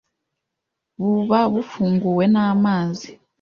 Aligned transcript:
buba 1.01 1.39
bufunguwe 1.53 2.25
n’amazi 2.33 3.09